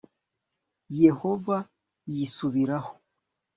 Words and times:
yehova 1.01 1.57
yisubiraho 2.13 2.91